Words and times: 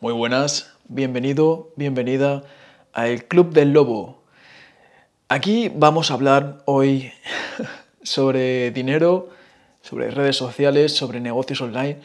Muy 0.00 0.12
buenas, 0.12 0.74
bienvenido, 0.88 1.72
bienvenida 1.76 2.42
al 2.92 3.24
Club 3.24 3.54
del 3.54 3.72
Lobo. 3.72 4.22
Aquí 5.28 5.70
vamos 5.74 6.10
a 6.10 6.14
hablar 6.14 6.62
hoy 6.66 7.12
sobre 8.02 8.72
dinero, 8.72 9.30
sobre 9.82 10.10
redes 10.10 10.36
sociales, 10.36 10.94
sobre 10.94 11.20
negocios 11.20 11.60
online. 11.62 12.00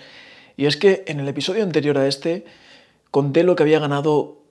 Y 0.55 0.67
es 0.67 0.77
que 0.77 1.03
en 1.07 1.19
el 1.19 1.27
episodio 1.27 1.63
anterior 1.63 1.97
a 1.97 2.07
este 2.07 2.45
conté 3.11 3.43
lo 3.43 3.55
que 3.55 3.63
había 3.63 3.79
ganado 3.79 4.43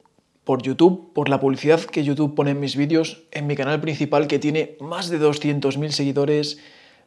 por 0.45 0.61
YouTube, 0.61 1.13
por 1.15 1.29
la 1.29 1.41
publicidad 1.41 1.81
que 1.81 2.05
YouTube 2.05 2.35
pone 2.35 2.51
en 2.51 2.61
mis 2.61 2.77
vídeos, 2.77 3.23
en 3.31 3.47
mi 3.47 3.55
canal 3.55 3.81
principal 3.81 4.27
que 4.27 4.41
tiene 4.41 4.77
más 4.81 5.09
de 5.11 5.21
200.000 5.21 5.91
seguidores, 5.91 6.59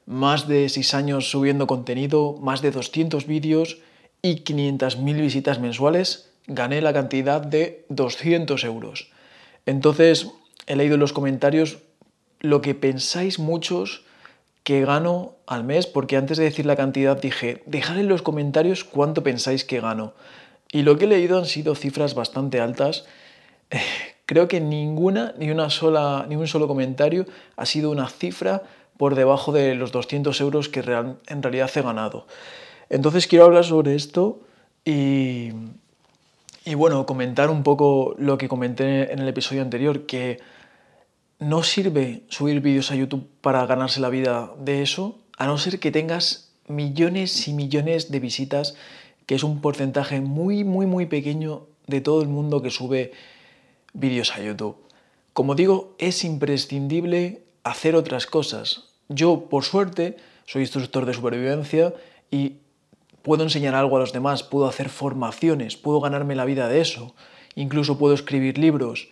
más 0.06 0.48
de 0.48 0.70
6 0.70 0.94
años 0.94 1.30
subiendo 1.30 1.68
contenido, 1.68 2.38
más 2.42 2.62
de 2.62 2.72
200 2.72 3.28
vídeos 3.28 3.80
y 4.22 4.44
500.000 4.44 5.22
visitas 5.22 5.60
mensuales 5.60 6.32
gané 6.48 6.82
la 6.82 6.94
cantidad 6.94 7.42
de 7.42 7.86
200 7.90 8.64
euros. 8.64 9.12
Entonces, 9.66 10.28
he 10.68 10.76
leído 10.76 10.96
en 10.96 11.00
los 11.00 11.14
comentarios 11.14 11.80
lo 12.40 12.62
que 12.62 12.76
pensáis 12.76 13.40
muchos 13.40 14.04
que 14.64 14.86
gano 14.86 15.36
al 15.48 15.64
mes, 15.64 15.88
porque 15.88 16.18
antes 16.18 16.38
de 16.38 16.44
decir 16.44 16.66
la 16.66 16.76
cantidad 16.76 17.20
dije, 17.20 17.64
dejad 17.66 18.00
en 18.00 18.08
los 18.08 18.22
comentarios 18.22 18.84
cuánto 18.84 19.24
pensáis 19.24 19.64
que 19.64 19.82
gano. 19.82 20.14
Y 20.72 20.84
lo 20.84 20.98
que 20.98 21.06
he 21.06 21.08
leído 21.08 21.38
han 21.38 21.46
sido 21.46 21.76
cifras 21.76 22.14
bastante 22.14 22.60
altas. 22.60 23.06
Creo 24.26 24.48
que 24.48 24.62
ninguna, 24.62 25.34
ni 25.38 25.52
una 25.52 25.70
sola, 25.70 26.26
ni 26.30 26.36
un 26.36 26.48
solo 26.48 26.68
comentario 26.68 27.26
ha 27.58 27.66
sido 27.66 27.92
una 27.92 28.08
cifra 28.08 28.64
por 28.98 29.16
debajo 29.16 29.52
de 29.52 29.76
los 29.76 29.92
200 29.92 30.40
euros 30.42 30.70
que 30.70 30.80
en 30.80 31.44
realidad 31.44 31.72
he 31.76 31.82
ganado. 31.82 32.28
Entonces 32.92 33.26
quiero 33.26 33.46
hablar 33.46 33.64
sobre 33.64 33.96
esto 33.96 34.42
y, 34.84 35.52
bueno, 36.76 37.06
comentar 37.06 37.50
un 37.50 37.64
poco 37.64 38.16
lo 38.18 38.38
que 38.38 38.50
comenté 38.50 39.14
en 39.14 39.20
el 39.20 39.30
episodio 39.30 39.62
anterior, 39.62 40.06
que 40.06 40.42
no 41.40 41.64
sirve 41.64 42.24
subir 42.28 42.60
vídeos 42.60 42.92
a 42.92 42.96
YouTube 42.96 43.30
para 43.40 43.66
ganarse 43.66 44.02
la 44.02 44.10
vida 44.10 44.52
de 44.60 44.82
eso, 44.82 45.18
a 45.38 45.48
no 45.48 45.58
ser 45.58 45.80
que 45.80 45.92
tengas 45.92 46.52
millones 46.68 47.48
y 47.48 47.54
millones 47.54 48.12
de 48.12 48.20
visitas, 48.20 48.76
que 49.26 49.36
es 49.36 49.44
un 49.44 49.62
porcentaje 49.62 50.20
muy, 50.20 50.66
muy, 50.66 50.86
muy 50.86 51.06
pequeño 51.06 51.68
de 51.88 52.02
todo 52.02 52.22
el 52.22 52.28
mundo 52.28 52.62
que 52.62 52.72
sube 52.72 53.14
vídeos 53.94 54.36
a 54.36 54.42
YouTube. 54.42 54.76
Como 55.32 55.56
digo, 55.56 55.96
es 55.98 56.26
imprescindible 56.26 57.42
hacer 57.64 57.96
otras 57.96 58.26
cosas. 58.26 58.90
Yo, 59.08 59.46
por 59.50 59.64
suerte, 59.64 60.18
soy 60.46 60.64
instructor 60.64 61.06
de 61.06 61.14
supervivencia 61.14 61.94
y 62.30 62.58
puedo 63.22 63.44
enseñar 63.44 63.76
algo 63.76 63.98
a 63.98 64.00
los 64.00 64.14
demás, 64.14 64.44
puedo 64.44 64.68
hacer 64.68 64.90
formaciones, 64.90 65.78
puedo 65.78 66.02
ganarme 66.02 66.36
la 66.36 66.46
vida 66.46 66.68
de 66.68 66.82
eso, 66.82 67.14
incluso 67.56 67.98
puedo 67.98 68.14
escribir 68.14 68.58
libros. 68.58 69.10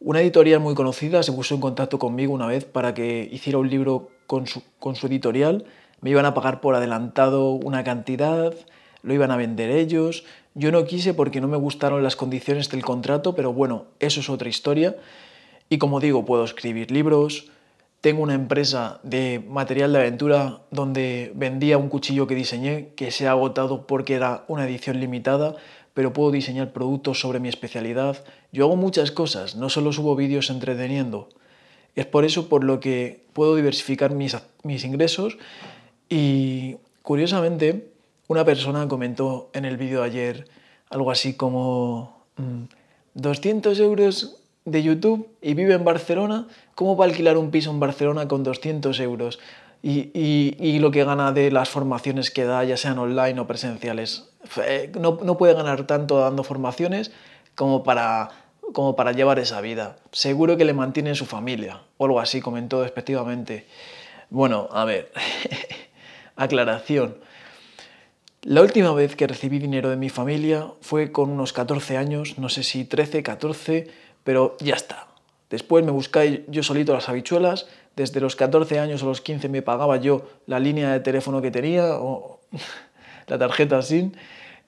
Una 0.00 0.20
editorial 0.20 0.60
muy 0.60 0.74
conocida 0.74 1.22
se 1.22 1.32
puso 1.32 1.54
en 1.54 1.60
contacto 1.60 1.98
conmigo 1.98 2.32
una 2.32 2.46
vez 2.46 2.64
para 2.64 2.94
que 2.94 3.28
hiciera 3.32 3.58
un 3.58 3.68
libro 3.68 4.10
con 4.26 4.46
su, 4.46 4.62
editorial, 5.06 5.64
me 6.00 6.10
iban 6.10 6.24
a 6.24 6.34
pagar 6.34 6.60
por 6.60 6.74
adelantado 6.74 7.50
una 7.50 7.82
cantidad, 7.82 8.54
lo 9.02 9.14
iban 9.14 9.30
a 9.30 9.36
vender 9.36 9.70
ellos, 9.70 10.24
yo 10.54 10.70
no 10.70 10.84
quise 10.84 11.14
porque 11.14 11.40
no 11.40 11.48
me 11.48 11.56
gustaron 11.56 12.02
las 12.02 12.16
condiciones 12.16 12.68
del 12.68 12.84
contrato, 12.84 13.34
pero 13.34 13.52
bueno, 13.52 13.86
eso 14.00 14.20
es 14.20 14.28
otra 14.28 14.48
historia. 14.48 14.96
Y 15.68 15.78
como 15.78 16.00
digo, 16.00 16.24
puedo 16.24 16.44
escribir 16.44 16.90
libros, 16.90 17.50
tengo 18.00 18.22
una 18.22 18.34
empresa 18.34 19.00
de 19.02 19.44
material 19.48 19.92
de 19.92 19.98
aventura 19.98 20.60
donde 20.70 21.32
vendía 21.34 21.78
un 21.78 21.88
cuchillo 21.88 22.26
que 22.26 22.34
diseñé 22.34 22.90
que 22.94 23.10
se 23.10 23.26
ha 23.26 23.32
agotado 23.32 23.86
porque 23.86 24.14
era 24.14 24.44
una 24.48 24.66
edición 24.66 25.00
limitada, 25.00 25.56
pero 25.94 26.12
puedo 26.12 26.30
diseñar 26.30 26.72
productos 26.72 27.20
sobre 27.20 27.40
mi 27.40 27.48
especialidad. 27.48 28.24
Yo 28.52 28.66
hago 28.66 28.76
muchas 28.76 29.10
cosas, 29.10 29.56
no 29.56 29.68
solo 29.68 29.92
subo 29.92 30.14
vídeos 30.14 30.50
entreteniendo. 30.50 31.28
Es 31.96 32.06
por 32.06 32.24
eso 32.24 32.48
por 32.48 32.62
lo 32.62 32.78
que 32.78 33.24
puedo 33.32 33.56
diversificar 33.56 34.14
mis, 34.14 34.36
mis 34.62 34.84
ingresos 34.84 35.36
y 36.08 36.76
curiosamente 37.02 37.90
una 38.28 38.44
persona 38.44 38.86
comentó 38.86 39.50
en 39.54 39.64
el 39.64 39.76
vídeo 39.76 40.04
ayer 40.04 40.46
algo 40.90 41.10
así 41.10 41.34
como 41.34 42.24
200 43.14 43.76
mm, 43.76 43.82
euros 43.82 44.36
de 44.70 44.82
YouTube 44.82 45.28
y 45.40 45.54
vive 45.54 45.74
en 45.74 45.84
Barcelona, 45.84 46.48
¿cómo 46.74 46.96
va 46.96 47.04
a 47.04 47.08
alquilar 47.08 47.36
un 47.36 47.50
piso 47.50 47.70
en 47.70 47.80
Barcelona 47.80 48.28
con 48.28 48.42
200 48.42 48.98
euros? 49.00 49.38
Y, 49.82 50.78
lo 50.80 50.90
que 50.90 51.04
gana 51.04 51.32
de 51.32 51.50
las 51.50 51.68
formaciones 51.68 52.30
que 52.30 52.44
da, 52.44 52.64
ya 52.64 52.76
sean 52.76 52.98
online 52.98 53.38
o 53.40 53.46
presenciales. 53.46 54.28
No, 54.98 55.18
no 55.22 55.36
puede 55.36 55.54
ganar 55.54 55.86
tanto 55.86 56.18
dando 56.18 56.42
formaciones 56.42 57.12
como 57.54 57.82
para, 57.84 58.30
como 58.72 58.96
para 58.96 59.12
llevar 59.12 59.38
esa 59.38 59.60
vida. 59.60 59.96
Seguro 60.12 60.56
que 60.56 60.64
le 60.64 60.72
mantiene 60.72 61.14
su 61.14 61.26
familia, 61.26 61.82
o 61.96 62.06
algo 62.06 62.20
así, 62.20 62.40
comentó 62.40 62.82
despectivamente. 62.82 63.66
Bueno, 64.30 64.68
a 64.72 64.84
ver, 64.84 65.12
aclaración. 66.36 67.16
La 68.42 68.62
última 68.62 68.92
vez 68.92 69.16
que 69.16 69.26
recibí 69.26 69.58
dinero 69.58 69.90
de 69.90 69.96
mi 69.96 70.10
familia 70.10 70.68
fue 70.80 71.10
con 71.10 71.30
unos 71.30 71.52
14 71.52 71.96
años, 71.96 72.38
no 72.38 72.48
sé 72.48 72.62
si 72.62 72.84
13, 72.84 73.22
14, 73.22 73.88
pero 74.28 74.58
ya 74.60 74.74
está. 74.74 75.06
Después 75.48 75.86
me 75.86 75.90
buscáis 75.90 76.40
yo 76.48 76.62
solito 76.62 76.92
las 76.92 77.08
habichuelas. 77.08 77.66
Desde 77.96 78.20
los 78.20 78.36
14 78.36 78.78
años 78.78 79.02
a 79.02 79.06
los 79.06 79.22
15 79.22 79.48
me 79.48 79.62
pagaba 79.62 79.96
yo 79.96 80.28
la 80.44 80.60
línea 80.60 80.92
de 80.92 81.00
teléfono 81.00 81.40
que 81.40 81.50
tenía 81.50 81.94
o 81.94 82.38
la 83.26 83.38
tarjeta 83.38 83.80
SIM 83.80 84.12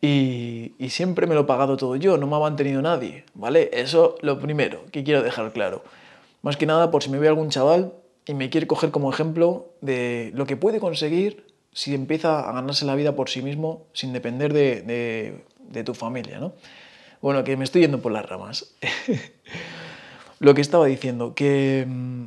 y, 0.00 0.72
siempre 0.88 1.26
me 1.26 1.34
lo 1.34 1.43
he 1.43 1.44
pagado 1.44 1.76
todo 1.76 1.97
yo, 1.97 2.16
no 2.16 2.26
me 2.26 2.37
ha 2.37 2.38
mantenido 2.38 2.81
nadie, 2.81 3.26
¿vale? 3.34 3.69
Eso 3.75 4.16
lo 4.22 4.41
primero 4.41 4.81
que 4.93 5.04
quiero 5.04 5.22
dejar 5.22 5.53
claro. 5.53 5.84
Más 6.41 6.56
que 6.56 6.65
nada 6.65 6.91
por 6.91 7.03
si 7.03 7.10
me 7.10 7.19
ve 7.19 7.28
algún 7.28 7.50
chaval 7.50 7.93
y 8.25 8.32
me 8.32 8.49
quiere 8.49 8.66
coger 8.66 8.91
como 8.91 9.12
ejemplo 9.12 9.75
de 9.82 10.32
lo 10.34 10.47
que 10.47 10.56
puede 10.56 10.81
conseguir 10.81 11.44
si 11.75 11.94
empieza 11.94 12.49
a 12.49 12.53
ganarse 12.53 12.87
la 12.87 12.94
vida 12.94 13.15
por 13.15 13.28
sí 13.28 13.43
mismo 13.43 13.84
sin 13.93 14.15
depender 14.15 14.54
de, 14.54 14.81
de, 14.81 15.44
de 15.69 15.84
tu 15.84 15.93
familia, 15.93 16.41
¿no? 16.41 16.54
Bueno, 17.20 17.44
que 17.44 17.56
me 17.56 17.64
estoy 17.64 17.82
yendo 17.82 18.00
por 18.00 18.12
las 18.12 18.26
ramas. 18.26 18.75
lo 20.41 20.54
que 20.54 20.62
estaba 20.62 20.86
diciendo, 20.86 21.34
que 21.34 21.84
mm, 21.86 22.26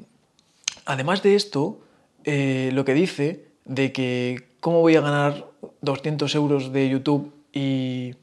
además 0.85 1.23
de 1.23 1.35
esto, 1.35 1.81
eh, 2.25 2.69
lo 2.73 2.85
que 2.85 2.93
dice 2.93 3.47
de 3.65 3.91
que 3.91 4.49
cómo 4.59 4.81
voy 4.81 4.95
a 4.95 5.01
ganar 5.01 5.47
200 5.81 6.33
euros 6.35 6.71
de 6.71 6.89
YouTube 6.89 7.33
y, 7.51 8.15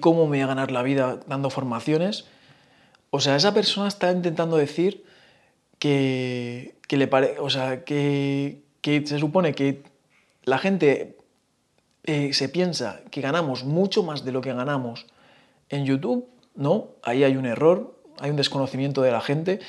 cómo 0.00 0.24
me 0.24 0.36
voy 0.36 0.40
a 0.40 0.46
ganar 0.46 0.70
la 0.70 0.82
vida 0.82 1.20
dando 1.26 1.48
formaciones, 1.48 2.26
o 3.10 3.20
sea, 3.20 3.36
esa 3.36 3.54
persona 3.54 3.88
está 3.88 4.12
intentando 4.12 4.56
decir 4.56 5.04
que, 5.78 6.74
le 6.90 7.10
o 7.40 7.50
sea, 7.50 7.84
que, 7.84 8.62
se 8.82 9.18
supone 9.18 9.54
que 9.54 9.82
la 10.44 10.58
gente 10.58 11.16
eh, 12.04 12.34
se 12.34 12.48
piensa 12.48 13.00
que 13.10 13.20
ganamos 13.20 13.64
mucho 13.64 14.02
más 14.02 14.24
de 14.24 14.32
lo 14.32 14.40
que 14.40 14.52
ganamos 14.52 15.06
en 15.70 15.84
YouTube, 15.84 16.28
no, 16.54 16.88
ahí 17.02 17.24
hay 17.24 17.36
un 17.36 17.46
error, 17.46 17.94
hay 18.18 18.30
un 18.30 18.36
desconocimiento 18.36 19.02
de 19.02 19.10
la 19.10 19.20
gente. 19.20 19.60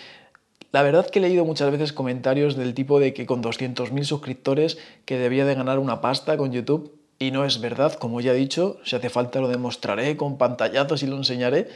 La 0.72 0.82
verdad 0.82 1.10
que 1.10 1.20
he 1.20 1.22
leído 1.22 1.46
muchas 1.46 1.72
veces 1.72 1.94
comentarios 1.94 2.56
del 2.56 2.74
tipo 2.74 3.00
de 3.00 3.14
que 3.14 3.26
con 3.26 3.42
200.000 3.42 4.04
suscriptores 4.04 4.78
que 5.06 5.18
debía 5.18 5.46
de 5.46 5.56
ganar 5.56 5.80
una 5.80 6.02
pasta 6.02 6.38
con 6.38 6.52
YouTube 6.52 6.94
y 7.20 7.32
no 7.32 7.46
es 7.46 7.62
verdad, 7.62 7.94
como 7.94 8.22
ya 8.22 8.34
he 8.34 8.36
dicho, 8.36 8.78
si 8.84 8.96
hace 8.96 9.10
falta 9.10 9.40
lo 9.40 9.48
demostraré 9.48 10.18
con 10.18 10.38
pantallazos 10.38 11.02
y 11.04 11.08
lo 11.08 11.18
enseñaré, 11.18 11.68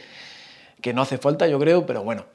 que 0.80 0.92
no 0.92 1.02
hace 1.02 1.18
falta 1.18 1.48
yo 1.48 1.58
creo, 1.58 1.84
pero 1.84 2.04
bueno. 2.04 2.26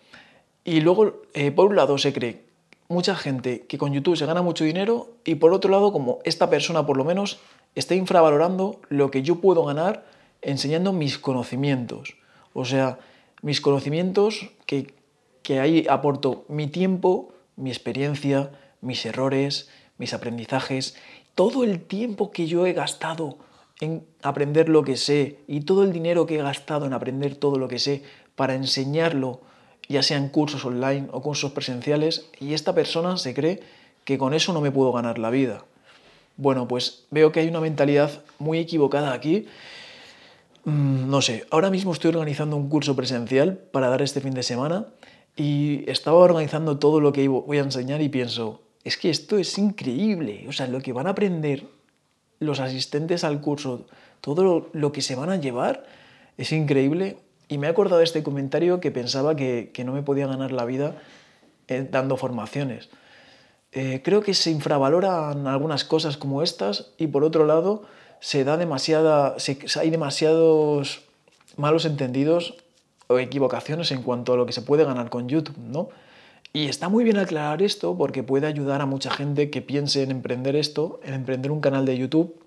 Y 0.65 0.81
luego, 0.81 1.21
eh, 1.33 1.51
por 1.51 1.69
un 1.69 1.77
lado, 1.77 1.97
se 1.97 2.11
cree 2.11 2.47
mucha 2.89 3.15
gente 3.15 3.65
que 3.67 3.77
con 3.77 3.93
YouTube 3.93 4.17
se 4.17 4.25
gana 4.25 4.41
mucho 4.41 4.63
dinero 4.63 5.09
y 5.25 5.35
por 5.35 5.53
otro 5.53 5.71
lado, 5.71 5.91
como 5.91 6.19
esta 6.23 6.49
persona 6.49 6.85
por 6.85 6.97
lo 6.97 7.03
menos 7.03 7.39
está 7.75 7.95
infravalorando 7.95 8.79
lo 8.89 9.11
que 9.11 9.23
yo 9.23 9.41
puedo 9.41 9.65
ganar 9.65 10.05
enseñando 10.41 10.93
mis 10.93 11.17
conocimientos. 11.17 12.15
O 12.53 12.65
sea, 12.65 12.99
mis 13.41 13.61
conocimientos 13.61 14.49
que, 14.65 14.93
que 15.43 15.59
ahí 15.59 15.85
aporto 15.89 16.45
mi 16.47 16.67
tiempo, 16.67 17.33
mi 17.55 17.69
experiencia, 17.69 18.51
mis 18.81 19.05
errores, 19.05 19.69
mis 19.97 20.13
aprendizajes, 20.13 20.95
todo 21.35 21.63
el 21.63 21.81
tiempo 21.81 22.31
que 22.31 22.47
yo 22.47 22.65
he 22.65 22.73
gastado 22.73 23.37
en 23.79 24.05
aprender 24.23 24.69
lo 24.69 24.83
que 24.83 24.97
sé 24.97 25.39
y 25.47 25.61
todo 25.61 25.83
el 25.83 25.93
dinero 25.93 26.25
que 26.25 26.35
he 26.35 26.41
gastado 26.41 26.85
en 26.85 26.93
aprender 26.93 27.35
todo 27.35 27.57
lo 27.57 27.67
que 27.67 27.79
sé 27.79 28.03
para 28.35 28.55
enseñarlo, 28.55 29.41
ya 29.87 30.01
sea 30.01 30.17
en 30.17 30.29
cursos 30.29 30.65
online 30.65 31.07
o 31.11 31.21
cursos 31.21 31.51
presenciales, 31.51 32.29
y 32.39 32.53
esta 32.53 32.73
persona 32.73 33.17
se 33.17 33.33
cree 33.33 33.61
que 34.03 34.17
con 34.17 34.33
eso 34.33 34.53
no 34.53 34.61
me 34.61 34.71
puedo 34.71 34.91
ganar 34.91 35.19
la 35.19 35.29
vida. 35.29 35.65
Bueno, 36.37 36.67
pues 36.67 37.05
veo 37.11 37.31
que 37.31 37.39
hay 37.41 37.47
una 37.47 37.61
mentalidad 37.61 38.23
muy 38.39 38.59
equivocada 38.59 39.11
aquí 39.11 39.47
no 40.67 41.21
sé, 41.21 41.45
ahora 41.49 41.69
mismo 41.69 41.93
estoy 41.93 42.09
organizando 42.09 42.57
un 42.57 42.67
curso 42.67 42.93
presencial 42.93 43.57
para 43.71 43.87
dar 43.87 44.01
este 44.01 44.19
fin 44.19 44.33
de 44.33 44.43
semana 44.43 44.87
y 45.37 45.89
estaba 45.89 46.17
organizando 46.17 46.77
todo 46.77 46.99
lo 46.99 47.13
que 47.13 47.27
voy 47.29 47.57
a 47.57 47.61
enseñar 47.61 48.01
y 48.01 48.09
pienso, 48.09 48.61
es 48.83 48.97
que 48.97 49.09
esto 49.09 49.37
es 49.37 49.57
increíble, 49.57 50.45
o 50.49 50.51
sea, 50.51 50.67
lo 50.67 50.81
que 50.81 50.91
van 50.91 51.07
a 51.07 51.11
aprender 51.11 51.67
los 52.39 52.59
asistentes 52.59 53.23
al 53.23 53.39
curso, 53.39 53.85
todo 54.19 54.69
lo, 54.73 54.91
que 54.91 55.01
se 55.01 55.15
van 55.15 55.29
a 55.29 55.37
llevar, 55.37 55.85
Es 56.37 56.51
increíble. 56.51 57.17
Y 57.47 57.57
me 57.57 57.67
he 57.67 57.69
acordado 57.69 57.99
de 57.99 58.03
este 58.03 58.21
comentario 58.21 58.81
que 58.81 58.91
pensaba 58.91 59.35
que, 59.35 59.71
no 59.85 59.93
me 59.93 60.03
podía 60.03 60.27
ganar 60.27 60.51
la 60.51 60.65
vida 60.65 60.95
eh, 61.69 61.87
dando 61.89 62.17
formaciones. 62.17 62.89
Eh, 63.71 64.01
creo 64.03 64.21
que 64.21 64.33
se 64.33 64.51
infravaloran 64.51 65.47
algunas 65.47 65.85
cosas 65.85 66.17
como 66.17 66.43
estas 66.43 66.91
y 66.97 67.07
por 67.07 67.23
otro 67.23 67.45
lado 67.45 67.83
se 68.19 68.43
da 68.43 68.57
demasiada, 68.57 69.35
hay 69.79 69.89
demasiados 69.89 71.01
malos 71.55 71.85
entendidos 71.85 72.55
o 73.07 73.19
equivocaciones 73.19 73.91
en 73.91 74.03
cuanto 74.03 74.33
a 74.33 74.37
lo 74.37 74.45
que 74.45 74.53
se 74.53 74.61
puede 74.61 74.83
ganar 74.83 75.09
con 75.09 75.29
YouTube, 75.29 75.57
¿no? 75.57 75.89
Y 76.53 76.67
está 76.67 76.89
muy 76.89 77.03
bien 77.03 77.17
aclarar 77.17 77.61
esto 77.61 77.97
porque 77.97 78.23
puede 78.23 78.47
ayudar 78.47 78.81
a 78.81 78.85
mucha 78.85 79.11
gente 79.11 79.49
que 79.49 79.61
piense 79.61 80.03
en 80.03 80.11
emprender 80.11 80.55
esto, 80.55 80.99
en 81.03 81.13
emprender 81.13 81.51
un 81.51 81.61
canal 81.61 81.85
de 81.85 81.97
YouTube 81.97 82.41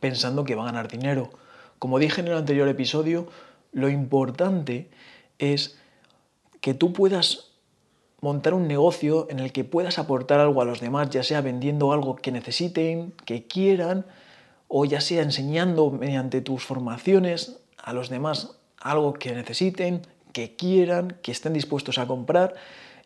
pensando 0.00 0.44
que 0.44 0.54
va 0.54 0.62
a 0.62 0.66
ganar 0.66 0.88
dinero. 0.88 1.30
Como 1.78 1.98
dije 1.98 2.20
en 2.20 2.28
el 2.28 2.34
anterior 2.34 2.68
episodio, 2.68 3.28
lo 3.72 3.88
importante 3.88 4.90
es 5.38 5.78
que 6.60 6.74
tú 6.74 6.92
puedas 6.92 7.50
montar 8.20 8.52
un 8.54 8.68
negocio 8.68 9.26
en 9.30 9.38
el 9.38 9.52
que 9.52 9.64
puedas 9.64 9.98
aportar 9.98 10.40
algo 10.40 10.60
a 10.60 10.64
los 10.64 10.80
demás, 10.80 11.10
ya 11.10 11.22
sea 11.22 11.40
vendiendo 11.40 11.92
algo 11.92 12.16
que 12.16 12.32
necesiten, 12.32 13.12
que 13.24 13.46
quieran, 13.46 14.04
o 14.72 14.84
ya 14.84 15.00
sea 15.00 15.22
enseñando 15.22 15.90
mediante 15.90 16.40
tus 16.40 16.62
formaciones 16.62 17.58
a 17.76 17.92
los 17.92 18.08
demás 18.08 18.56
algo 18.80 19.14
que 19.14 19.34
necesiten, 19.34 20.02
que 20.32 20.54
quieran, 20.54 21.18
que 21.22 21.32
estén 21.32 21.54
dispuestos 21.54 21.98
a 21.98 22.06
comprar 22.06 22.54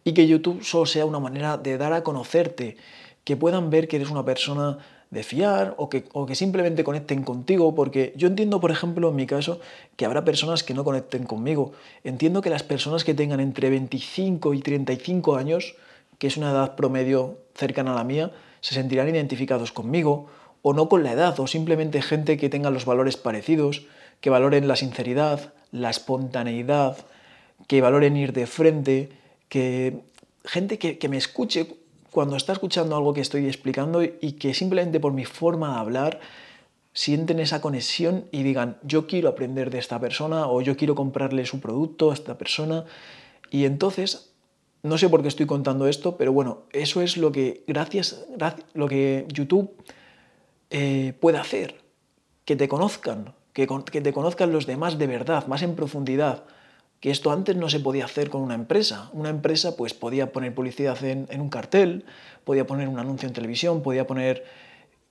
y 0.05 0.12
que 0.12 0.28
YouTube 0.28 0.62
solo 0.62 0.84
sea 0.84 1.06
una 1.06 1.20
manera 1.20 1.56
de 1.56 1.78
dar 1.78 1.94
a 1.94 2.02
conocerte, 2.02 2.76
que 3.25 3.37
puedan 3.37 3.70
ver 3.70 3.88
que 3.88 3.96
eres 3.96 4.11
una 4.11 4.26
persona 4.26 4.76
de 5.11 5.22
fiar 5.22 5.75
o 5.78 5.88
que, 5.88 6.05
o 6.12 6.26
que 6.26 6.34
simplemente 6.34 6.84
conecten 6.84 7.22
contigo, 7.25 7.75
porque 7.75 8.12
yo 8.14 8.28
entiendo, 8.28 8.61
por 8.61 8.70
ejemplo, 8.70 9.08
en 9.08 9.16
mi 9.16 9.26
caso, 9.26 9.58
que 9.96 10.05
habrá 10.05 10.22
personas 10.22 10.64
que 10.64 10.75
no 10.75 10.84
conecten 10.84 11.25
conmigo. 11.25 11.72
Entiendo 12.02 12.43
que 12.43 12.50
las 12.50 12.62
personas 12.62 13.05
que 13.05 13.14
tengan 13.14 13.40
entre 13.40 13.70
25 13.70 14.52
y 14.52 14.61
35 14.61 15.37
años, 15.37 15.76
que 16.19 16.26
es 16.26 16.37
una 16.37 16.50
edad 16.50 16.76
promedio 16.76 17.38
cercana 17.55 17.93
a 17.93 17.94
la 17.94 18.05
mía, 18.05 18.32
se 18.61 18.75
sentirán 18.75 19.08
identificados 19.08 19.72
conmigo, 19.72 20.28
o 20.66 20.72
no 20.72 20.88
con 20.88 21.02
la 21.02 21.12
edad, 21.12 21.38
o 21.40 21.46
simplemente 21.46 22.00
gente 22.00 22.38
que 22.38 22.49
tenga 22.49 22.70
los 22.70 22.87
valores 22.87 23.19
parecidos, 23.19 23.84
que 24.22 24.31
valoren 24.31 24.66
la 24.66 24.76
sinceridad, 24.76 25.52
la 25.72 25.90
espontaneidad, 25.90 26.96
que 27.66 27.82
valoren 27.82 28.16
ir 28.16 28.32
de 28.32 28.46
frente, 28.46 29.11
que 29.50 30.00
gente 30.46 30.78
que, 30.78 30.96
que 30.96 31.11
me 31.11 31.19
escuche 31.19 31.66
cuando 32.11 32.37
está 32.37 32.55
escuchando 32.55 32.96
algo 32.96 33.12
que 33.12 33.20
estoy 33.20 33.46
explicando 33.46 34.02
y 34.02 34.32
que 34.40 34.55
simplemente 34.55 35.00
por 35.00 35.12
mi 35.12 35.26
forma 35.26 35.75
de 35.75 35.81
hablar 35.81 36.20
sienten 36.94 37.40
esa 37.40 37.61
conexión 37.61 38.25
y 38.32 38.43
digan, 38.43 38.78
yo 38.82 39.06
quiero 39.06 39.28
aprender 39.28 39.69
de 39.69 39.81
esta 39.81 40.00
persona 40.00 40.46
o 40.46 40.62
yo 40.62 40.78
quiero 40.78 40.94
comprarle 40.94 41.44
su 41.44 41.61
producto 41.61 42.11
a 42.11 42.14
esta 42.14 42.38
persona. 42.38 42.87
Y 43.50 43.66
entonces, 43.66 44.32
no 44.82 44.96
sé 44.96 45.11
por 45.11 45.20
qué 45.20 45.28
estoy 45.28 45.44
contando 45.44 45.88
esto, 45.88 46.16
pero 46.16 46.32
bueno, 46.32 46.62
eso 46.72 47.02
es 47.02 47.19
lo 47.19 47.32
que, 47.32 47.64
gracias, 47.66 48.25
lo 48.72 48.88
que 48.88 49.26
YouTube 49.28 49.70
eh, 50.76 51.12
puede 51.21 51.38
hacer, 51.38 51.85
que 52.44 52.56
te 52.56 52.67
conozcan, 52.67 53.32
que, 53.53 53.65
te 53.65 54.12
conozcan 54.12 54.50
los 54.50 54.67
demás 54.67 54.99
de 54.99 55.06
verdad, 55.06 55.47
más 55.47 55.62
en 55.62 55.76
profundidad 55.76 56.47
que 56.99 57.12
esto 57.12 57.31
antes 57.31 57.55
no 57.55 57.69
se 57.69 57.79
podía 57.79 58.06
hacer 58.06 58.29
con 58.29 58.43
una 58.43 58.56
empresa. 58.56 59.09
Una 59.12 59.29
empresa 59.29 59.76
pues 59.76 59.94
podía 59.94 60.32
poner 60.32 60.53
publicidad 60.53 61.00
en, 61.05 61.29
un 61.41 61.49
cartel, 61.49 62.06
podía 62.43 62.67
poner 62.67 62.88
un 62.88 62.99
anuncio 62.99 63.29
en 63.29 63.35
televisión, 63.35 63.82
podía 63.82 64.09
poner 64.09 64.44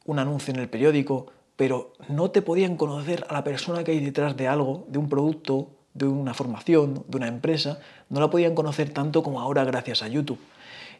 un 0.03 0.19
anuncio 0.19 0.53
en 0.53 0.59
el 0.59 0.67
periódico, 0.67 1.27
pero 1.55 1.93
no 2.09 2.29
te 2.31 2.41
podían 2.41 2.75
conocer 2.75 3.25
a 3.29 3.33
la 3.33 3.45
persona 3.45 3.85
que 3.85 3.91
hay 3.91 4.01
detrás 4.01 4.35
de 4.35 4.49
algo, 4.49 4.85
de 4.89 4.97
un 4.97 5.07
producto, 5.07 5.69
de 5.93 6.07
una 6.07 6.33
formación, 6.33 7.05
de 7.07 7.15
una 7.15 7.29
empresa, 7.29 7.79
no 8.13 8.21
la 8.21 8.29
podían 8.29 8.55
conocer 8.55 8.91
tanto 8.91 9.23
como 9.23 9.41
ahora 9.41 9.65
gracias 9.65 10.03
a 10.03 10.07
YouTube. 10.07 10.39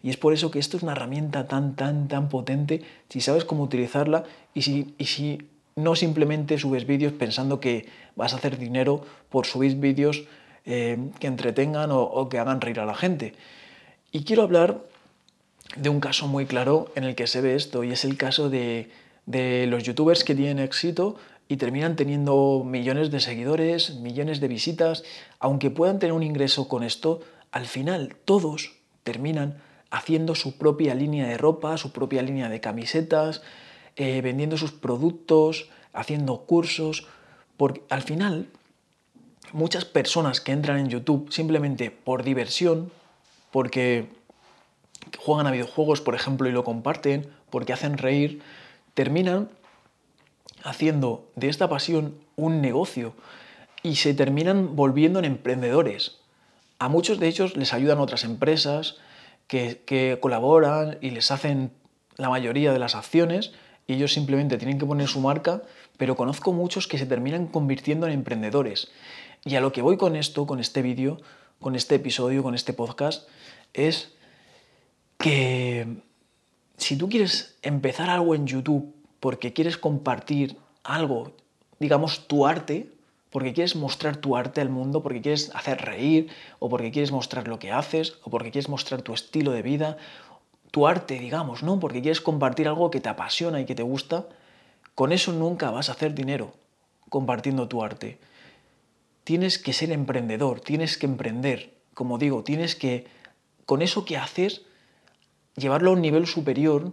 Y 0.01 0.09
es 0.09 0.17
por 0.17 0.33
eso 0.33 0.51
que 0.51 0.59
esto 0.59 0.75
es 0.75 0.83
una 0.83 0.91
herramienta 0.91 1.47
tan, 1.47 1.75
tan, 1.75 2.09
tan 2.09 2.27
potente 2.27 2.81
si 3.07 3.21
sabes 3.21 3.45
cómo 3.45 3.63
utilizarla 3.63 4.25
y 4.53 4.63
si, 4.63 4.95
y 4.97 5.05
si 5.05 5.47
no 5.75 5.95
simplemente 5.95 6.57
subes 6.57 6.85
vídeos 6.85 7.13
pensando 7.13 7.59
que 7.59 7.87
vas 8.15 8.33
a 8.33 8.37
hacer 8.37 8.57
dinero 8.57 9.05
por 9.29 9.45
subir 9.45 9.75
vídeos 9.77 10.23
eh, 10.65 10.97
que 11.19 11.27
entretengan 11.27 11.89
o, 11.91 12.29
que 12.29 12.39
hagan 12.39 12.61
reír 12.61 12.79
a 12.79 12.85
la 12.85 12.95
gente. 12.95 13.33
Y 14.11 14.23
quiero 14.23 14.43
hablar 14.43 14.81
de 15.75 15.89
un 15.89 15.99
caso 15.99 16.27
muy 16.27 16.45
claro 16.45 16.91
en 16.95 17.03
el 17.03 17.15
que 17.15 17.27
se 17.27 17.41
ve 17.41 17.55
esto, 17.55 17.83
y 17.83 17.91
es 17.91 18.05
el 18.05 18.17
caso 18.17 18.49
de, 18.49 18.89
los 19.25 19.83
youtubers 19.83 20.23
que 20.23 20.35
tienen 20.35 20.59
éxito 20.59 21.17
y 21.47 21.57
terminan 21.57 21.95
teniendo 21.95 22.63
millones 22.65 23.11
de 23.11 23.19
seguidores, 23.19 23.95
millones 23.95 24.39
de 24.39 24.47
visitas, 24.47 25.03
aunque 25.39 25.69
puedan 25.69 25.99
tener 25.99 26.13
un 26.13 26.23
ingreso 26.23 26.67
con 26.67 26.83
esto, 26.83 27.21
al 27.51 27.65
final 27.65 28.15
todos 28.25 28.73
terminan 29.03 29.61
haciendo 29.91 30.33
su 30.33 30.57
propia 30.57 30.95
línea 30.95 31.27
de 31.27 31.37
ropa, 31.37 31.77
su 31.77 31.91
propia 31.91 32.21
línea 32.21 32.49
de 32.49 32.61
camisetas, 32.61 33.43
eh, 33.95 34.21
vendiendo 34.21 34.57
sus 34.57 34.71
productos, 34.71 35.69
haciendo 35.93 36.45
cursos, 36.45 37.07
porque 37.57 37.83
al 37.89 38.01
final 38.01 38.47
muchas 39.51 39.85
personas 39.85 40.41
que 40.41 40.51
entran 40.51 40.79
en 40.79 40.89
YouTube 40.89 41.31
simplemente 41.31 41.91
por 41.91 42.23
diversión, 42.23 42.91
porque 43.51 44.07
juegan 45.19 45.45
a 45.45 45.51
videojuegos, 45.51 46.01
por 46.01 46.15
ejemplo, 46.15 46.49
y 46.49 46.51
lo 46.51 46.63
comparten, 46.63 47.29
porque 47.51 47.73
hacen 47.73 47.99
reír, 47.99 48.41
terminan 48.95 49.49
haciendo 50.63 51.29
de 51.35 51.49
esta 51.49 51.69
pasión 51.69 52.15
un 52.35 52.61
negocio 52.61 53.13
y 53.83 53.97
se 53.97 54.13
terminan 54.13 54.75
volviendo 54.75 55.19
en 55.19 55.25
emprendedores. 55.25 56.19
A 56.79 56.87
muchos 56.87 57.19
de 57.19 57.27
ellos 57.27 57.55
les 57.55 57.73
ayudan 57.73 57.99
otras 57.99 58.23
empresas 58.23 58.97
que, 59.47 60.17
colaboran 60.21 60.97
y 61.01 61.11
les 61.11 61.31
hacen 61.31 61.71
la 62.17 62.29
mayoría 62.29 62.73
de 62.73 62.79
las 62.79 62.95
acciones 62.95 63.51
y 63.85 63.93
ellos 63.93 64.13
simplemente 64.13 64.57
tienen 64.57 64.79
que 64.79 64.85
poner 64.85 65.07
su 65.07 65.19
marca, 65.19 65.61
pero 65.97 66.15
conozco 66.15 66.53
muchos 66.53 66.87
que 66.87 66.97
se 66.97 67.05
terminan 67.05 67.47
convirtiendo 67.47 68.07
en 68.07 68.13
emprendedores. 68.13 68.91
Y 69.45 69.55
a 69.55 69.61
lo 69.61 69.73
que 69.73 69.81
voy 69.81 69.97
con 69.97 70.15
esto, 70.15 70.47
con 70.47 70.59
este 70.59 70.81
vídeo, 70.81 71.21
con 71.59 71.75
este 71.75 71.95
episodio, 71.95 72.43
con 72.43 72.55
este 72.55 72.73
podcast, 72.73 73.27
es 73.73 74.13
que 75.17 75.87
si 76.77 76.97
tú 76.97 77.09
quieres 77.09 77.57
empezar 77.61 78.09
algo 78.09 78.35
en 78.35 78.47
YouTube 78.47 78.93
porque 79.23 79.53
quieres 79.53 79.77
compartir 79.77 80.57
algo, 80.83 81.31
digamos, 81.79 82.27
tu 82.27 82.45
arte, 82.45 82.91
porque 83.29 83.53
quieres 83.53 83.77
mostrar 83.77 84.17
tu 84.17 84.35
arte 84.35 84.59
al 84.59 84.67
mundo, 84.67 85.01
porque 85.01 85.21
quieres 85.21 85.49
hacer 85.55 85.79
reír, 85.79 86.27
o 86.59 86.67
porque 86.67 86.91
quieres 86.91 87.13
mostrar 87.13 87.47
lo 87.47 87.57
que 87.57 87.71
haces, 87.71 88.17
o 88.23 88.29
porque 88.29 88.51
quieres 88.51 88.67
mostrar 88.67 89.01
tu 89.01 89.13
estilo 89.13 89.53
de 89.53 89.61
vida, 89.61 89.97
tu 90.71 90.87
arte, 90.87 91.17
digamos, 91.17 91.63
¿no? 91.63 91.79
Porque 91.79 92.01
quieres 92.01 92.19
compartir 92.19 92.67
algo 92.67 92.91
que 92.91 92.99
te 92.99 93.07
apasiona 93.07 93.61
y 93.61 93.65
que 93.65 93.75
te 93.75 93.83
gusta, 93.83 94.27
con 94.93 95.13
eso 95.13 95.31
nunca 95.31 95.71
vas 95.71 95.87
a 95.87 95.93
hacer 95.93 96.13
dinero 96.13 96.53
compartiendo 97.09 97.69
tu 97.69 97.81
arte 97.81 98.19
tienes 99.23 99.57
que 99.57 99.73
ser 99.73 99.91
emprendedor, 99.91 100.59
tienes 100.59 100.97
que 100.97 101.05
emprender, 101.05 101.73
como 101.93 102.17
digo, 102.17 102.43
tienes 102.43 102.75
que, 102.75 103.07
con 103.65 103.81
eso 103.81 104.03
que 104.05 104.17
haces, 104.17 104.63
llevarlo 105.55 105.91
a 105.91 105.93
un 105.93 106.01
nivel 106.01 106.27
superior 106.27 106.91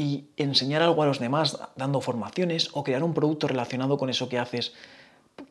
y 0.00 0.30
enseñar 0.38 0.80
algo 0.80 1.02
a 1.02 1.06
los 1.06 1.18
demás 1.18 1.60
dando 1.76 2.00
formaciones 2.00 2.70
o 2.72 2.84
crear 2.84 3.02
un 3.02 3.12
producto 3.12 3.48
relacionado 3.48 3.98
con 3.98 4.08
eso 4.08 4.30
que 4.30 4.38
haces 4.38 4.72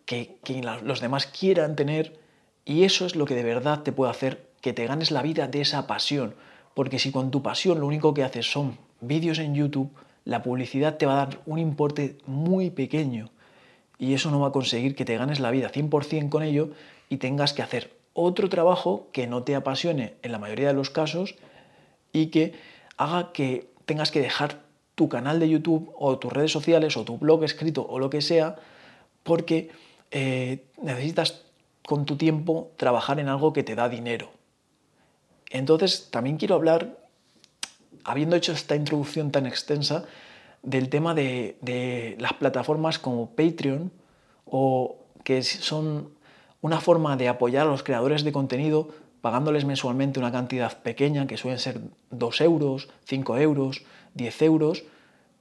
que, 0.08 0.39
los 0.82 1.01
demás 1.01 1.27
quieran 1.27 1.75
tener 1.75 2.20
y 2.65 2.84
eso 2.84 3.06
es 3.06 3.15
lo 3.15 3.25
que 3.25 3.36
de 3.36 3.44
verdad 3.44 3.84
te 3.84 3.91
puede 3.91 4.10
hacer 4.10 4.50
que 4.60 4.74
te 4.74 4.88
ganes 4.88 5.12
la 5.12 5.22
vida 5.22 5.48
de 5.48 5.62
esa 5.62 5.86
pasión. 5.86 6.34
Porque 6.74 6.98
si 6.98 7.12
con 7.12 7.29
tu 7.29 7.44
pasión 7.44 7.79
lo 7.79 7.86
único 7.86 8.15
que 8.15 8.24
haces 8.24 8.51
son 8.51 8.79
vídeos 9.01 9.38
en 9.38 9.53
YouTube, 9.53 9.91
la 10.25 10.41
publicidad 10.41 10.98
te 10.98 11.06
va 11.06 11.13
a 11.13 11.25
dar 11.27 11.41
un 11.46 11.60
importe 11.60 12.18
muy 12.25 12.72
pequeño 12.72 13.29
y 14.00 14.15
eso 14.15 14.32
no 14.32 14.39
va 14.39 14.48
a 14.48 14.51
conseguir 14.51 14.96
que 14.96 15.06
te 15.06 15.15
ganes 15.15 15.39
la 15.39 15.51
vida 15.51 15.72
100% 15.72 16.29
con 16.29 16.41
ello 16.41 16.72
y 17.08 17.18
tengas 17.18 17.53
que 17.53 17.62
hacer 17.62 17.94
otro 18.13 18.50
trabajo 18.50 19.10
que 19.12 19.27
no 19.27 19.44
te 19.44 19.53
apasione 19.53 20.15
en 20.24 20.32
la 20.32 20.39
mayoría 20.39 20.70
de 20.70 20.74
los 20.74 20.89
casos 20.89 21.36
y 22.12 22.27
que 22.27 22.53
haga 22.98 23.32
que 23.32 23.69
tengas 23.89 24.12
que 24.12 24.22
dejar 24.22 24.62
tu 24.93 25.10
canal 25.10 25.39
de 25.39 25.50
YouTube 25.50 25.91
o 25.98 26.19
tus 26.19 26.31
redes 26.31 26.51
sociales 26.51 26.96
o 26.96 27.05
tu 27.05 27.17
blog 27.17 27.43
escrito 27.43 27.88
o 27.89 27.98
lo 27.98 28.12
que 28.12 28.22
sea 28.22 28.55
porque 29.24 29.72
eh, 30.12 30.65
necesitas 30.79 31.41
con 31.88 32.05
tu 32.05 32.15
tiempo 32.15 32.69
trabajar 32.77 33.19
en 33.19 33.29
algo 33.29 33.51
que 33.51 33.63
te 33.63 33.74
da 33.74 33.89
dinero. 33.89 34.29
Entonces 35.50 36.12
también 36.12 36.38
quiero 36.38 36.53
hablar, 36.53 37.00
habiendo 38.03 38.36
hecho 38.36 38.51
esta 38.51 38.75
introducción 38.75 39.31
tan 39.31 39.48
extensa, 39.48 40.05
del 40.62 40.89
tema 40.89 41.15
de, 41.15 42.15
las 42.19 42.34
plataformas 42.34 43.00
como 43.00 43.31
Patreon 43.31 43.91
o 44.46 44.98
que 45.24 45.41
son 45.41 46.10
una 46.62 46.79
forma 46.79 47.17
de 47.17 47.27
apoyar 47.27 47.65
a 47.65 47.72
los 47.72 47.81
creadores 47.81 48.24
de 48.24 48.31
contenido 48.31 48.89
pagándoles 49.22 49.66
mensualmente 49.66 50.20
una 50.20 50.32
cantidad 50.32 50.82
pequeña, 50.82 51.28
que 51.28 51.38
suelen 51.38 51.60
ser 51.60 51.82
2 52.12 52.42
euros, 52.42 52.90
5 53.06 53.38
euros, 53.38 53.84
10 54.14 54.42
euros, 54.44 54.84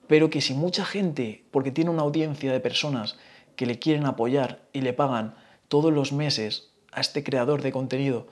pero 0.07 0.31
que 0.31 0.41
si 0.41 0.55
mucha 0.55 0.85
gente, 0.85 1.45
porque 1.51 1.71
tiene 1.71 1.91
una 1.91 2.03
audiencia 2.03 2.53
de 2.53 2.61
personas 2.61 3.17
que 3.57 3.67
le 3.67 3.79
quieren 3.79 4.07
apoyar 4.07 4.63
y 4.73 4.81
le 4.81 4.93
pagan 4.93 5.35
todos 5.69 5.93
los 5.93 6.13
meses 6.13 6.71
a 6.93 7.01
este 7.01 7.23
creador 7.23 7.63
de 7.63 7.73
contenido, 7.73 8.27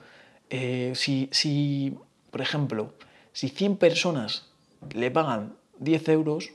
eh, 0.49 0.93
si, 0.95 1.29
si, 1.31 1.97
por 2.31 2.41
ejemplo, 2.41 2.93
si 3.33 3.49
100 3.49 3.77
personas 3.77 4.49
le 4.93 5.11
pagan 5.11 5.55
10 5.79 6.09
euros 6.09 6.49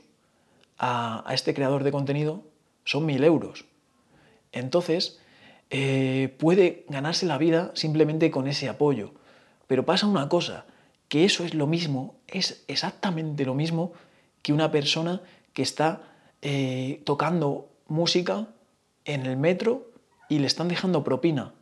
a, 0.77 1.23
este 1.31 1.53
creador 1.53 1.83
de 1.83 1.91
contenido, 1.91 2.43
son 2.83 3.05
1000 3.05 3.23
euros. 3.23 3.65
Entonces, 4.51 5.19
eh, 5.75 6.35
puede 6.37 6.85
ganarse 6.87 7.25
la 7.25 7.39
vida 7.39 7.71
simplemente 7.73 8.29
con 8.29 8.47
ese 8.47 8.69
apoyo. 8.69 9.11
Pero 9.65 9.85
pasa 9.85 10.05
una 10.05 10.29
cosa, 10.29 10.67
que 11.09 11.25
eso 11.25 11.43
es 11.45 11.55
lo 11.55 11.65
mismo, 11.65 12.13
es 12.27 12.63
exactamente 12.67 13.43
lo 13.43 13.55
mismo 13.55 13.91
que 14.43 14.53
una 14.53 14.69
persona 14.69 15.23
que 15.53 15.63
está 15.63 16.03
eh, 16.43 17.01
tocando 17.05 17.71
música 17.87 18.49
en 19.05 19.25
el 19.25 19.35
metro 19.35 19.89
y 20.29 20.37
le 20.37 20.45
están 20.45 20.67
dejando 20.67 21.03
propina. 21.03 21.55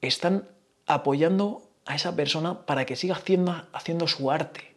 Están 0.00 0.48
apoyando 0.86 1.68
a 1.84 1.96
esa 1.96 2.16
persona 2.16 2.64
para 2.64 2.86
que 2.86 2.96
siga 2.96 3.16
haciendo, 3.16 3.66
haciendo 3.74 4.08
su 4.08 4.30
arte. 4.30 4.74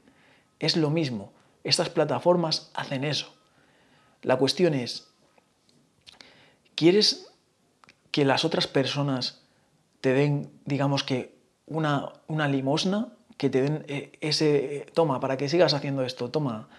Es 0.59 0.75
lo 0.75 0.89
mismo. 0.89 1.31
Estas 1.63 1.87
plataformas 1.87 2.69
hacen 2.73 3.05
eso. 3.05 3.33
La 4.23 4.35
cuestión 4.35 4.73
es, 4.73 5.07
¿quieres 6.75 7.32
que 8.13 8.25
las 8.25 8.45
otras 8.45 8.67
personas 8.67 9.41
te 9.99 10.13
den, 10.13 10.51
digamos 10.65 11.03
que, 11.03 11.35
una, 11.65 12.13
una 12.27 12.47
limosna? 12.47 13.13
Que 13.37 13.49
te 13.49 13.63
den 13.63 13.85
eh, 13.87 14.11
ese, 14.21 14.85
toma, 14.93 15.19
para 15.19 15.35
que 15.35 15.49
sigas 15.49 15.73
haciendo 15.73 16.03
esto, 16.03 16.29
toma, 16.29 16.69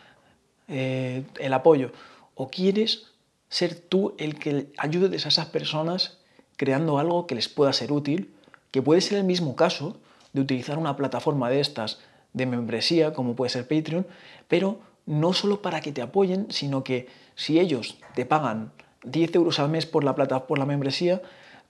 eh, 0.68 1.24
el 1.40 1.52
apoyo. 1.52 1.90
¿O 2.36 2.50
quieres 2.50 3.08
ser 3.48 3.74
tú 3.74 4.14
el 4.16 4.38
que 4.38 4.72
ayudes 4.78 5.26
a 5.26 5.28
esas 5.28 5.46
personas 5.46 6.18
creando 6.56 7.00
algo 7.00 7.26
que 7.26 7.34
les 7.34 7.48
pueda 7.48 7.72
ser 7.72 7.90
útil? 7.90 8.32
Que 8.70 8.80
puede 8.80 9.00
ser 9.00 9.18
el 9.18 9.24
mismo 9.24 9.56
caso 9.56 9.98
de 10.32 10.40
utilizar 10.40 10.78
una 10.78 10.94
plataforma 10.94 11.50
de 11.50 11.58
estas 11.58 11.98
de 12.32 12.46
membresía, 12.46 13.12
como 13.12 13.34
puede 13.34 13.50
ser 13.50 13.66
Patreon, 13.66 14.06
pero 14.46 14.78
no 15.04 15.32
solo 15.32 15.62
para 15.62 15.80
que 15.80 15.90
te 15.90 16.00
apoyen, 16.00 16.46
sino 16.50 16.84
que 16.84 17.08
si 17.34 17.58
ellos 17.58 17.98
te 18.14 18.24
pagan 18.24 18.70
10 19.04 19.34
euros 19.36 19.58
al 19.58 19.68
mes 19.68 19.86
por 19.86 20.04
la, 20.04 20.14
plata, 20.14 20.46
por 20.46 20.58
la 20.58 20.66
membresía, 20.66 21.22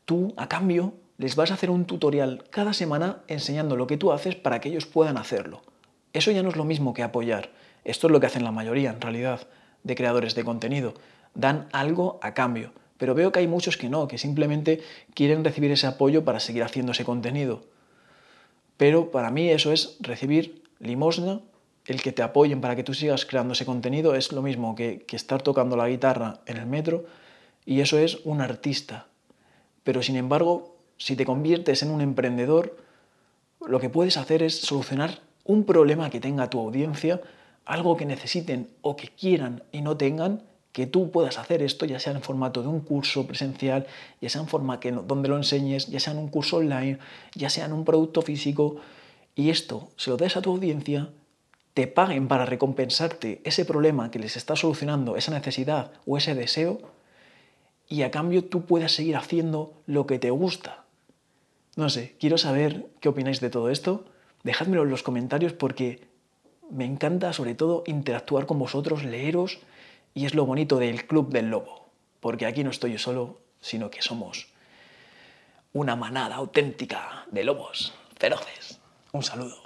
tú 0.04 0.32
a 0.36 0.48
cambio 0.48 0.94
les 1.18 1.36
vas 1.36 1.50
a 1.50 1.54
hacer 1.54 1.70
un 1.70 1.84
tutorial 1.84 2.44
cada 2.50 2.72
semana 2.72 3.18
enseñando 3.28 3.76
lo 3.76 3.86
que 3.86 3.96
tú 3.96 4.12
haces 4.12 4.34
para 4.34 4.60
que 4.60 4.68
ellos 4.68 4.86
puedan 4.86 5.16
hacerlo. 5.16 5.62
Eso 6.12 6.30
ya 6.30 6.42
no 6.42 6.48
es 6.48 6.56
lo 6.56 6.64
mismo 6.64 6.94
que 6.94 7.02
apoyar. 7.02 7.50
Esto 7.84 8.06
es 8.06 8.12
lo 8.12 8.20
que 8.20 8.26
hacen 8.26 8.44
la 8.44 8.52
mayoría, 8.52 8.90
en 8.90 9.00
realidad, 9.00 9.46
de 9.82 9.94
creadores 9.94 10.34
de 10.34 10.44
contenido. 10.44 10.94
Dan 11.34 11.68
algo 11.72 12.18
a 12.22 12.34
cambio. 12.34 12.72
Pero 12.96 13.14
veo 13.14 13.32
que 13.32 13.40
hay 13.40 13.48
muchos 13.48 13.76
que 13.76 13.88
no, 13.88 14.08
que 14.08 14.18
simplemente 14.18 14.80
quieren 15.14 15.44
recibir 15.44 15.70
ese 15.70 15.86
apoyo 15.86 16.24
para 16.24 16.40
seguir 16.40 16.62
haciendo 16.62 16.92
ese 16.92 17.04
contenido. 17.04 17.64
Pero 18.76 19.10
para 19.10 19.30
mí 19.30 19.50
eso 19.50 19.72
es 19.72 19.96
recibir 20.00 20.62
limosna, 20.78 21.40
el 21.86 22.02
que 22.02 22.12
te 22.12 22.22
apoyen 22.22 22.60
para 22.60 22.76
que 22.76 22.82
tú 22.82 22.94
sigas 22.94 23.26
creando 23.26 23.52
ese 23.52 23.66
contenido 23.66 24.14
es 24.14 24.32
lo 24.32 24.42
mismo 24.42 24.74
que, 24.74 25.04
estar 25.12 25.42
tocando 25.42 25.76
la 25.76 25.88
guitarra 25.88 26.40
en 26.46 26.56
el 26.56 26.66
metro 26.66 27.04
y 27.66 27.80
eso 27.80 27.98
es 27.98 28.18
un 28.24 28.40
artista. 28.40 29.08
Pero 29.82 30.02
sin 30.02 30.16
embargo, 30.16 30.76
si 30.96 31.16
te 31.16 31.24
conviertes 31.24 31.82
en 31.82 31.90
un 31.90 32.00
emprendedor, 32.00 32.76
lo 33.66 33.80
que 33.80 33.90
puedes 33.90 34.16
hacer 34.16 34.42
es 34.42 34.60
solucionar 34.60 35.20
un 35.44 35.64
problema 35.64 36.10
que 36.10 36.20
tenga 36.20 36.50
tu 36.50 36.58
audiencia, 36.60 37.20
algo 37.64 37.96
que 37.96 38.06
necesiten 38.06 38.68
o 38.82 38.96
que 38.96 39.08
quieran 39.08 39.62
y 39.72 39.82
no 39.82 39.96
tengan, 39.96 40.42
que 40.72 40.86
tú 40.86 41.10
puedas 41.10 41.38
hacer 41.38 41.62
esto, 41.62 41.86
ya 41.86 42.00
sea 42.00 42.12
en 42.12 42.22
formato 42.22 42.60
de 42.62 42.68
un 42.68 42.80
curso 42.80 43.26
presencial, 43.26 43.86
ya 44.20 44.28
sea 44.28 44.40
en 44.40 44.48
forma 44.48 44.80
que 44.80 44.90
donde 44.90 45.28
lo 45.28 45.36
enseñes, 45.36 45.86
ya 45.86 46.00
sea 46.00 46.12
en 46.12 46.18
un 46.18 46.28
curso 46.28 46.56
online, 46.56 46.98
ya 47.34 47.48
sea 47.48 47.66
en 47.66 47.72
un 47.72 47.84
producto 47.84 48.22
físico, 48.22 48.76
y 49.36 49.50
esto 49.50 49.90
se 49.96 50.10
lo 50.10 50.16
des 50.16 50.36
a 50.36 50.42
tu 50.42 50.50
audiencia, 50.50 51.10
te 51.74 51.86
paguen 51.86 52.26
para 52.26 52.44
recompensarte 52.44 53.40
ese 53.44 53.64
problema 53.64 54.10
que 54.10 54.18
les 54.18 54.36
está 54.36 54.56
solucionando, 54.56 55.16
esa 55.16 55.32
necesidad 55.32 55.92
o 56.06 56.18
ese 56.18 56.34
deseo, 56.34 56.80
y 57.88 58.02
a 58.02 58.10
cambio 58.10 58.44
tú 58.44 58.64
puedas 58.64 58.92
seguir 58.92 59.16
haciendo 59.16 59.82
lo 59.86 60.06
que 60.06 60.18
te 60.18 60.30
gusta. 60.30 60.84
No 61.76 61.88
sé, 61.90 62.16
quiero 62.18 62.38
saber 62.38 62.86
qué 63.00 63.08
opináis 63.08 63.40
de 63.40 63.50
todo 63.50 63.70
esto. 63.70 64.04
Dejádmelo 64.42 64.82
en 64.82 64.90
los 64.90 65.02
comentarios 65.02 65.52
porque 65.52 66.06
me 66.70 66.84
encanta 66.84 67.32
sobre 67.32 67.54
todo 67.54 67.82
interactuar 67.86 68.46
con 68.46 68.58
vosotros, 68.58 69.04
leeros 69.04 69.58
y 70.14 70.26
es 70.26 70.34
lo 70.34 70.46
bonito 70.46 70.78
del 70.78 71.06
Club 71.06 71.30
del 71.30 71.50
Lobo, 71.50 71.88
porque 72.20 72.46
aquí 72.46 72.62
no 72.62 72.70
estoy 72.70 72.92
yo 72.92 72.98
solo, 72.98 73.40
sino 73.60 73.90
que 73.90 74.02
somos 74.02 74.48
una 75.72 75.96
manada 75.96 76.36
auténtica 76.36 77.26
de 77.32 77.42
lobos 77.42 77.92
feroces. 78.16 78.78
Un 79.12 79.24
saludo. 79.24 79.63